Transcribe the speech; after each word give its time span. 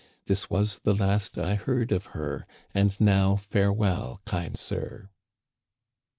* 0.15 0.25
(This 0.25 0.49
was 0.49 0.79
the 0.79 0.95
last 0.95 1.37
I 1.37 1.53
heard 1.53 1.91
of 1.91 2.07
her)• 2.17 2.47
And 2.73 2.99
now 2.99 3.35
farewell, 3.35 4.19
kind 4.25 4.57
sir. 4.57 5.09